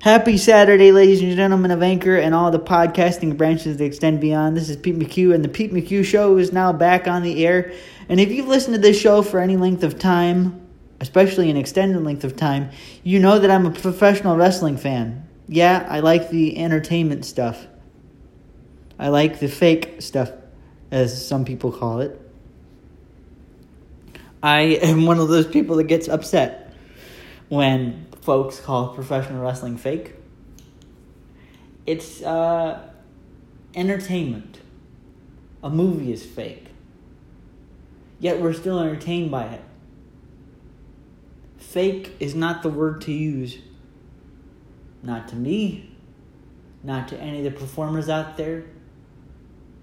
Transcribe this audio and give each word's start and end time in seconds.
Happy 0.00 0.38
Saturday, 0.38 0.92
ladies 0.92 1.20
and 1.20 1.36
gentlemen 1.36 1.70
of 1.70 1.82
Anchor 1.82 2.16
and 2.16 2.34
all 2.34 2.50
the 2.50 2.58
podcasting 2.58 3.36
branches 3.36 3.76
that 3.76 3.84
extend 3.84 4.18
beyond. 4.18 4.56
This 4.56 4.70
is 4.70 4.78
Pete 4.78 4.98
McHugh, 4.98 5.34
and 5.34 5.44
the 5.44 5.48
Pete 5.50 5.74
McHugh 5.74 6.06
Show 6.06 6.38
is 6.38 6.54
now 6.54 6.72
back 6.72 7.06
on 7.06 7.22
the 7.22 7.44
air. 7.44 7.74
And 8.08 8.18
if 8.18 8.30
you've 8.30 8.48
listened 8.48 8.76
to 8.76 8.80
this 8.80 8.98
show 8.98 9.20
for 9.20 9.40
any 9.40 9.58
length 9.58 9.84
of 9.84 9.98
time, 9.98 10.66
especially 11.02 11.50
an 11.50 11.58
extended 11.58 12.02
length 12.02 12.24
of 12.24 12.34
time, 12.34 12.70
you 13.04 13.18
know 13.18 13.38
that 13.40 13.50
I'm 13.50 13.66
a 13.66 13.70
professional 13.70 14.38
wrestling 14.38 14.78
fan. 14.78 15.28
Yeah, 15.48 15.86
I 15.86 16.00
like 16.00 16.30
the 16.30 16.56
entertainment 16.56 17.26
stuff. 17.26 17.66
I 18.98 19.08
like 19.08 19.38
the 19.38 19.48
fake 19.48 19.96
stuff, 20.00 20.32
as 20.90 21.28
some 21.28 21.44
people 21.44 21.72
call 21.72 22.00
it. 22.00 22.18
I 24.42 24.60
am 24.60 25.04
one 25.04 25.18
of 25.18 25.28
those 25.28 25.46
people 25.46 25.76
that 25.76 25.88
gets 25.88 26.08
upset 26.08 26.72
when 27.50 28.06
folks 28.22 28.60
call 28.60 28.88
professional 28.88 29.42
wrestling 29.42 29.76
fake. 29.76 30.14
It's 31.86 32.22
uh, 32.22 32.90
entertainment. 33.74 34.60
A 35.62 35.70
movie 35.70 36.12
is 36.12 36.24
fake. 36.24 36.68
Yet 38.18 38.40
we're 38.40 38.52
still 38.52 38.78
entertained 38.78 39.30
by 39.30 39.44
it. 39.44 39.62
Fake 41.58 42.16
is 42.20 42.34
not 42.34 42.62
the 42.62 42.68
word 42.68 43.00
to 43.02 43.12
use. 43.12 43.58
Not 45.02 45.28
to 45.28 45.36
me, 45.36 45.96
not 46.82 47.08
to 47.08 47.18
any 47.18 47.38
of 47.38 47.44
the 47.44 47.58
performers 47.58 48.08
out 48.08 48.36
there 48.36 48.64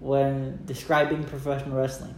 when 0.00 0.60
describing 0.66 1.24
professional 1.24 1.78
wrestling. 1.78 2.14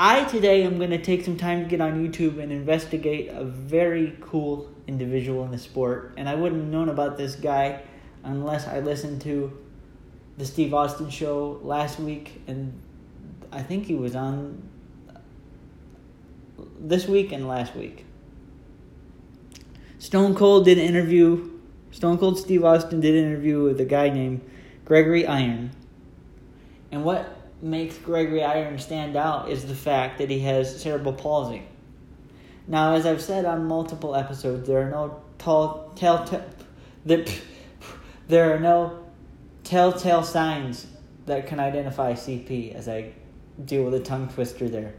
I 0.00 0.22
today 0.26 0.62
am 0.62 0.78
going 0.78 0.90
to 0.90 1.02
take 1.02 1.24
some 1.24 1.36
time 1.36 1.64
to 1.64 1.68
get 1.68 1.80
on 1.80 1.94
YouTube 1.94 2.40
and 2.40 2.52
investigate 2.52 3.30
a 3.30 3.42
very 3.42 4.16
cool 4.20 4.72
individual 4.86 5.44
in 5.44 5.50
the 5.50 5.58
sport. 5.58 6.14
And 6.16 6.28
I 6.28 6.36
wouldn't 6.36 6.62
have 6.62 6.70
known 6.70 6.88
about 6.88 7.16
this 7.16 7.34
guy 7.34 7.82
unless 8.22 8.68
I 8.68 8.78
listened 8.78 9.20
to 9.22 9.58
the 10.36 10.44
Steve 10.44 10.72
Austin 10.72 11.10
show 11.10 11.58
last 11.64 11.98
week. 11.98 12.40
And 12.46 12.80
I 13.50 13.60
think 13.60 13.86
he 13.86 13.96
was 13.96 14.14
on 14.14 14.62
this 16.78 17.08
week 17.08 17.32
and 17.32 17.48
last 17.48 17.74
week. 17.74 18.06
Stone 19.98 20.36
Cold 20.36 20.64
did 20.64 20.78
an 20.78 20.84
interview. 20.84 21.50
Stone 21.90 22.18
Cold 22.18 22.38
Steve 22.38 22.64
Austin 22.64 23.00
did 23.00 23.16
an 23.16 23.32
interview 23.32 23.64
with 23.64 23.80
a 23.80 23.84
guy 23.84 24.10
named 24.10 24.48
Gregory 24.84 25.26
Iron. 25.26 25.72
And 26.92 27.02
what 27.02 27.37
makes 27.60 27.96
Gregory 27.98 28.42
Iron 28.42 28.78
stand 28.78 29.16
out 29.16 29.50
is 29.50 29.66
the 29.66 29.74
fact 29.74 30.18
that 30.18 30.30
he 30.30 30.40
has 30.40 30.80
cerebral 30.80 31.12
palsy. 31.12 31.62
Now, 32.66 32.94
as 32.94 33.06
I've 33.06 33.22
said 33.22 33.44
on 33.44 33.66
multiple 33.66 34.14
episodes, 34.14 34.68
there 34.68 34.86
are 34.86 34.90
no 34.90 35.22
tall, 35.38 35.92
telltale, 35.96 36.44
there 37.04 38.54
are 38.54 38.60
no 38.60 39.04
telltale 39.64 40.22
signs 40.22 40.86
that 41.26 41.46
can 41.46 41.60
identify 41.60 42.12
CP. 42.12 42.74
As 42.74 42.88
I 42.88 43.12
deal 43.64 43.84
with 43.84 43.94
a 43.94 44.00
tongue 44.00 44.28
twister 44.28 44.68
there, 44.68 44.94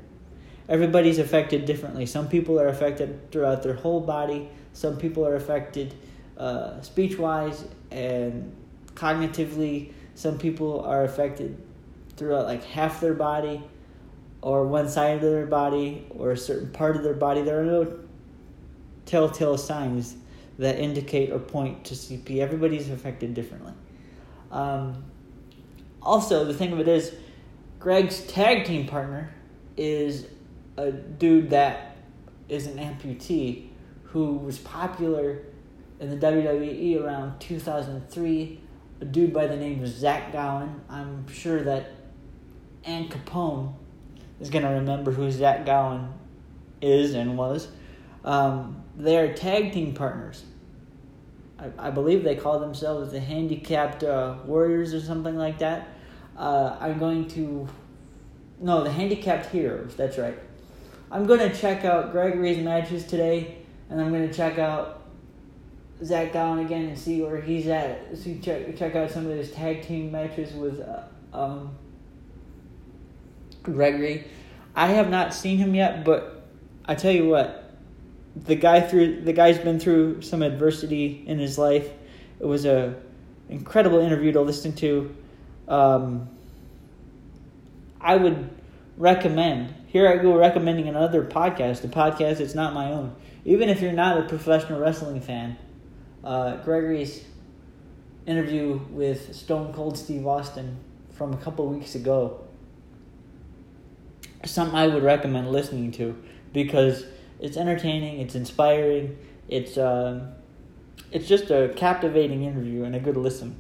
everybody's 0.68 1.20
affected 1.20 1.66
differently. 1.66 2.06
Some 2.06 2.28
people 2.28 2.60
are 2.60 2.68
affected 2.68 3.32
throughout 3.32 3.62
their 3.62 3.76
whole 3.76 4.02
body. 4.02 4.50
Some 4.74 4.98
people 4.98 5.26
are 5.26 5.36
affected 5.36 5.94
uh, 6.38 6.82
speech-wise 6.82 7.66
and 7.92 8.56
cognitively. 8.96 9.94
Some 10.16 10.38
people 10.38 10.82
are 10.82 11.04
affected 11.04 11.58
throughout 12.20 12.46
like 12.46 12.64
half 12.64 13.02
their 13.02 13.14
body 13.14 13.64
or 14.42 14.66
one 14.66 14.88
side 14.88 15.16
of 15.16 15.22
their 15.22 15.46
body 15.46 16.06
or 16.10 16.32
a 16.32 16.38
certain 16.38 16.70
part 16.72 16.96
of 16.96 17.04
their 17.04 17.14
body. 17.14 17.42
There 17.42 17.60
are 17.60 17.66
no 17.66 18.00
telltale 19.06 19.58
signs 19.58 20.16
that 20.60 20.78
indicate 20.78 21.32
or 21.32 21.40
point 21.40 21.86
to 21.86 21.96
CP. 21.96 22.40
Everybody's 22.40 22.90
affected 22.90 23.34
differently. 23.34 23.74
Um, 24.52 25.06
also, 26.02 26.46
the 26.46 26.54
thing 26.54 26.72
of 26.74 26.80
it 26.80 26.88
is, 26.88 27.14
Greg's 27.80 28.22
tag 28.28 28.66
team 28.66 28.86
partner 28.86 29.34
is 29.78 30.26
a 30.78 30.92
dude 30.92 31.50
that 31.52 31.98
is 32.50 32.68
an 32.68 32.78
amputee 32.78 33.70
who 34.04 34.34
was 34.34 34.58
popular 34.60 35.40
in 36.00 36.10
the 36.10 36.18
WWE 36.18 37.02
around 37.02 37.40
2003. 37.40 38.62
A 39.02 39.06
dude 39.06 39.34
by 39.34 39.48
the 39.48 39.56
name 39.56 39.82
of 39.82 39.88
Zach 39.88 40.34
Gowen. 40.34 40.82
I'm 40.90 41.26
sure 41.30 41.62
that 41.64 41.92
Ann 42.86 43.10
Capone 43.10 43.74
is 44.40 44.50
going 44.50 44.64
to 44.64 44.72
remember 44.72 45.12
who 45.12 45.30
Zach 45.32 45.66
Gowen 45.66 46.14
is 46.82 47.14
and 47.14 47.38
was. 47.38 47.68
Um, 48.24 48.84
they 48.98 49.18
are 49.18 49.34
tag 49.34 49.74
team 49.74 49.94
partners. 49.94 50.44
I, 51.58 51.88
I, 51.88 51.90
believe 51.90 52.24
they 52.24 52.36
call 52.36 52.60
themselves 52.60 53.12
the 53.12 53.20
Handicapped 53.20 54.04
uh, 54.04 54.36
Warriors 54.46 54.94
or 54.94 55.02
something 55.02 55.38
like 55.38 55.60
that. 55.60 55.88
Uh, 56.38 56.78
I'm 56.80 57.00
going 57.00 57.28
to. 57.30 57.68
No, 58.62 58.84
the 58.84 58.92
Handicapped 58.92 59.48
Heroes, 59.48 59.96
that's 59.96 60.18
right. 60.18 60.38
I'm 61.12 61.26
going 61.26 61.40
to 61.40 61.56
check 61.56 61.86
out 61.86 62.12
Gregory's 62.12 62.64
matches 62.64 63.06
today, 63.06 63.58
and 63.90 64.02
I'm 64.02 64.10
going 64.10 64.28
to 64.28 64.34
check 64.34 64.60
out 64.60 65.02
Zach 66.04 66.34
Gowen 66.34 66.60
again 66.60 66.86
and 66.86 66.98
see 66.98 67.22
where 67.22 67.40
he's 67.42 67.68
at. 67.68 68.18
See, 68.18 68.40
check, 68.40 68.76
check 68.78 68.96
out 68.96 69.10
some 69.12 69.26
of 69.26 69.38
his 69.38 69.52
tag 69.52 69.82
team 69.82 70.12
matches 70.12 70.54
with. 70.54 70.82
Uh, 70.82 71.04
um, 71.34 71.78
Gregory. 73.64 74.26
I 74.76 74.88
have 74.88 75.10
not 75.10 75.34
seen 75.34 75.58
him 75.58 75.76
yet, 75.76 76.06
but 76.06 76.48
I 76.86 76.96
tell 76.96 77.12
you 77.12 77.28
what, 77.28 77.72
the 78.36 78.56
guy 78.56 78.82
through 78.82 79.22
the 79.22 79.34
guy's 79.34 79.58
been 79.58 79.80
through 79.80 80.22
some 80.22 80.42
adversity 80.42 81.24
in 81.28 81.40
his 81.40 81.58
life. 81.58 81.90
It 82.40 82.46
was 82.46 82.66
a 82.66 82.96
incredible 83.50 84.00
interview 84.00 84.32
to 84.34 84.42
listen 84.42 84.74
to. 84.74 85.16
Um, 85.68 86.30
I 88.00 88.16
would 88.16 88.50
recommend. 88.98 89.74
Here 89.88 90.08
I 90.08 90.18
go 90.18 90.38
recommending 90.38 90.88
another 90.88 91.26
podcast. 91.26 91.84
A 91.84 91.88
podcast 91.88 92.40
it's 92.40 92.56
not 92.56 92.74
my 92.74 92.92
own. 92.92 93.16
Even 93.46 93.70
if 93.70 93.82
you're 93.82 93.92
not 93.92 94.18
a 94.18 94.24
professional 94.24 94.80
wrestling 94.80 95.22
fan, 95.22 95.58
uh, 96.24 96.58
Gregory's 96.58 97.26
interview 98.26 98.80
with 98.92 99.36
Stone 99.36 99.74
Cold 99.74 99.98
Steve 99.98 100.28
Austin 100.28 100.78
from 101.12 101.34
a 101.34 101.38
couple 101.38 101.68
weeks 101.68 101.96
ago 101.96 102.46
something 104.46 104.76
I 104.76 104.88
would 104.88 105.04
recommend 105.04 105.52
listening 105.52 105.92
to 105.94 106.16
because 106.54 107.06
it's 107.40 107.58
entertaining, 107.58 108.20
it's 108.20 108.36
inspiring, 108.36 109.18
it's 109.48 109.78
uh, 109.78 110.32
it's 111.12 111.28
just 111.28 111.50
a 111.50 111.74
captivating 111.76 112.44
interview 112.44 112.84
and 112.84 112.96
a 112.96 113.00
good 113.00 113.18
listen. 113.18 113.60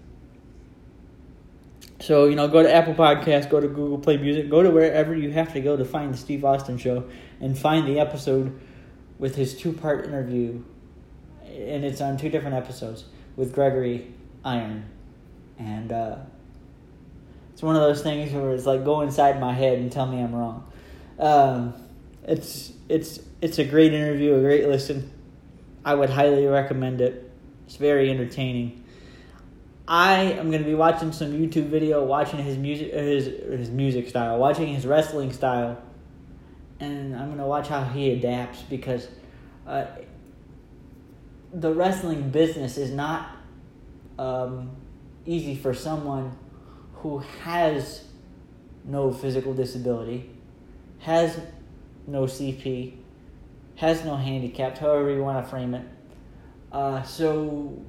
So 2.00 2.26
you 2.26 2.36
know, 2.36 2.48
go 2.48 2.64
to 2.64 2.74
Apple 2.74 2.94
Podcasts, 2.94 3.50
go 3.50 3.60
to 3.60 3.68
Google 3.68 3.98
Play 3.98 4.18
Music, 4.18 4.50
go 4.50 4.64
to 4.64 4.70
wherever 4.70 5.16
you 5.16 5.32
have 5.32 5.54
to 5.54 5.62
go 5.62 5.76
to 5.76 5.84
find 5.84 6.14
the 6.14 6.18
Steve 6.18 6.46
Austin 6.46 6.78
Show, 6.78 7.10
and 7.42 7.58
find 7.58 7.88
the 7.88 8.00
episode 8.00 8.60
with 9.18 9.36
his 9.36 9.58
two-part 9.58 10.06
interview, 10.06 10.64
and 11.44 11.84
it's 11.84 12.00
on 12.00 12.18
two 12.18 12.30
different 12.30 12.56
episodes 12.56 13.04
with 13.36 13.54
Gregory 13.54 14.14
Iron, 14.46 14.86
and 15.58 15.92
uh, 15.92 16.18
it's 17.60 17.64
one 17.66 17.76
of 17.76 17.82
those 17.82 18.02
things 18.02 18.32
where 18.32 18.52
it's 18.52 18.66
like 18.66 18.86
go 18.86 19.02
inside 19.02 19.38
my 19.38 19.52
head 19.52 19.80
and 19.80 19.92
tell 19.92 20.08
me 20.08 20.22
I'm 20.22 20.34
wrong. 20.34 20.72
Um, 21.20 21.74
it's 22.24 22.72
it's 22.88 23.20
it's 23.42 23.60
a 23.60 23.66
great 23.66 23.94
interview, 23.94 24.36
a 24.36 24.40
great 24.40 24.66
listen. 24.66 25.12
I 25.84 25.94
would 25.94 26.10
highly 26.10 26.46
recommend 26.46 27.02
it. 27.02 27.30
It's 27.66 27.76
very 27.76 28.10
entertaining. 28.12 28.86
I 29.90 30.22
am 30.22 30.52
going 30.52 30.64
to 30.64 30.70
be 30.70 30.74
watching 30.74 31.12
some 31.12 31.34
YouTube 31.34 31.68
video, 31.68 32.02
watching 32.06 32.40
his 32.42 32.58
music, 32.58 32.94
his 32.94 33.26
his 33.26 33.70
music 33.70 34.08
style, 34.08 34.40
watching 34.40 34.70
his 34.70 34.88
wrestling 34.88 35.34
style, 35.34 35.84
and 36.80 37.14
I'm 37.14 37.26
going 37.26 37.40
to 37.40 37.46
watch 37.46 37.68
how 37.68 37.84
he 37.84 38.12
adapts 38.12 38.62
because 38.62 39.06
uh, 39.68 39.84
the 41.52 41.74
wrestling 41.74 42.30
business 42.30 42.78
is 42.78 42.92
not 42.92 43.36
um, 44.18 44.78
easy 45.26 45.58
for 45.58 45.74
someone 45.74 46.38
who 47.02 47.20
has 47.44 48.04
no 48.86 49.12
physical 49.12 49.54
disability 49.54 50.30
has 51.00 51.40
no 52.08 52.24
CP, 52.24 52.96
has 53.76 54.04
no 54.04 54.16
handicap, 54.16 54.78
however 54.78 55.12
you 55.12 55.24
want 55.24 55.44
to 55.44 55.50
frame 55.50 55.74
it. 55.74 55.86
Uh, 56.72 57.02
so, 57.04 57.82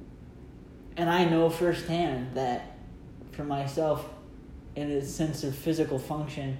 and 0.97 1.09
I 1.09 1.25
know 1.25 1.49
firsthand 1.49 2.35
that 2.35 2.77
for 3.31 3.43
myself, 3.43 4.07
in 4.75 4.89
a 4.91 5.01
sense 5.03 5.43
of 5.43 5.53
physical 5.53 5.99
function 5.99 6.57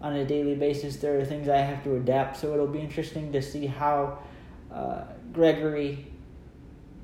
on 0.00 0.16
a 0.16 0.24
daily 0.24 0.56
basis, 0.56 0.96
there 0.96 1.18
are 1.20 1.24
things 1.24 1.48
I 1.48 1.58
have 1.58 1.84
to 1.84 1.94
adapt. 1.94 2.36
So 2.36 2.52
it'll 2.52 2.66
be 2.66 2.80
interesting 2.80 3.30
to 3.32 3.40
see 3.40 3.66
how 3.66 4.18
uh, 4.72 5.04
Gregory 5.32 6.06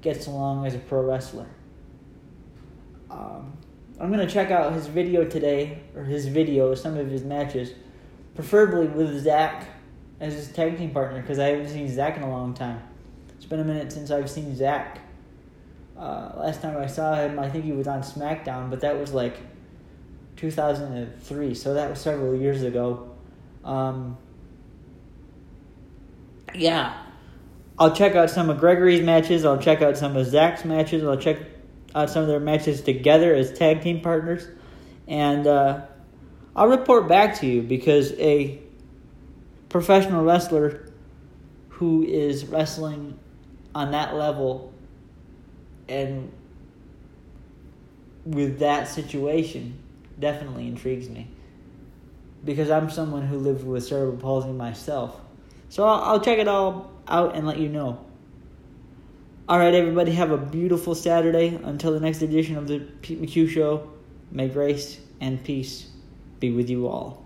gets 0.01 0.27
along 0.27 0.67
as 0.67 0.75
a 0.75 0.79
pro 0.79 1.03
wrestler. 1.03 1.47
Um, 3.11 3.57
I'm 4.01 4.11
gonna 4.11 4.29
check 4.29 4.51
out 4.51 4.73
his 4.73 4.87
video 4.87 5.25
today, 5.25 5.81
or 5.97 6.05
his 6.05 6.27
video, 6.27 6.75
some 6.75 6.97
of 6.97 7.11
his 7.11 7.25
matches 7.25 7.73
preferably 8.35 8.87
with 8.87 9.23
Zach 9.23 9.67
as 10.21 10.35
his 10.35 10.53
tag 10.53 10.79
team 10.79 10.91
partner 10.91 11.21
because 11.21 11.39
I 11.39 11.49
haven't 11.49 11.69
seen 11.69 11.89
Zach 11.89 12.17
in 12.17 12.23
a 12.23 12.31
long 12.31 12.55
time. 12.55 12.81
It's 13.37 13.45
been 13.47 13.61
a 13.61 13.65
minute 13.65 13.93
since 13.93 14.11
I've 14.11 14.31
seen 14.31 14.55
Zach 14.55 15.01
Uh, 15.97 16.31
last 16.37 16.63
time 16.63 16.77
I 16.77 16.87
saw 16.87 17.17
him, 17.17 17.41
I 17.41 17.51
think 17.51 17.65
he 17.65 17.73
was 17.73 17.89
on 17.89 18.03
SmackDown, 18.03 18.71
but 18.71 18.81
that 18.83 18.97
was 18.97 19.13
like 19.13 19.37
2003, 20.37 21.55
so 21.55 21.75
that 21.75 21.91
was 21.91 21.99
several 22.01 22.37
years 22.37 22.63
ago. 22.63 23.11
Um, 23.65 24.17
yeah, 26.55 27.03
I'll 27.81 27.95
check 27.95 28.15
out 28.15 28.31
some 28.31 28.49
of 28.49 28.61
Gregory's 28.61 29.03
matches. 29.03 29.45
I'll 29.45 29.59
check 29.59 29.83
out 29.83 29.97
some 29.97 30.17
of 30.17 30.25
Zach's 30.27 30.65
matches. 30.65 31.03
I'll 31.03 31.17
check 31.17 31.39
out 31.95 32.11
some 32.11 32.23
of 32.23 32.29
their 32.29 32.41
matches 32.41 32.83
together 32.83 33.35
as 33.35 33.53
tag 33.53 33.83
team 33.83 34.01
partners, 34.01 34.47
and 35.07 35.47
uh, 35.47 35.83
I'll 36.55 36.69
report 36.69 37.09
back 37.09 37.37
to 37.41 37.47
you 37.47 37.63
because 37.63 38.13
a 38.13 38.59
professional 39.69 40.25
wrestler 40.25 40.91
who 41.69 42.03
is 42.03 42.45
wrestling 42.47 43.19
on 43.75 43.93
that 43.93 44.15
level 44.15 44.73
and 45.89 46.33
with 48.25 48.59
that 48.59 48.89
situation 48.89 49.79
definitely 50.19 50.67
intrigues 50.67 51.09
me 51.09 51.29
because 52.45 52.71
I'm 52.71 52.91
someone 52.91 53.27
who 53.27 53.39
lived 53.39 53.65
with 53.65 53.85
cerebral 53.85 54.17
palsy 54.17 54.51
myself. 54.51 55.21
So 55.69 55.85
I'll, 55.85 56.03
I'll 56.03 56.21
check 56.21 56.39
it 56.39 56.49
all 56.49 56.91
out 57.07 57.37
and 57.37 57.47
let 57.47 57.59
you 57.59 57.69
know. 57.69 58.05
All 59.49 59.59
right, 59.59 59.73
everybody, 59.73 60.13
have 60.13 60.31
a 60.31 60.37
beautiful 60.37 60.95
Saturday. 60.95 61.59
Until 61.65 61.93
the 61.93 62.01
next 62.01 62.21
edition 62.21 62.59
of 62.59 62.69
the 62.69 62.81
Pete 63.01 63.23
McHugh 63.23 63.49
Show, 63.49 63.91
may 64.31 64.47
grace 64.47 65.01
and 65.23 65.43
peace 65.43 65.89
be 66.39 66.53
with 66.53 66.69
you 66.69 66.87
all. 66.87 67.25